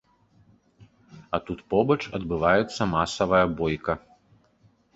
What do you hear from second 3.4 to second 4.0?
бойка.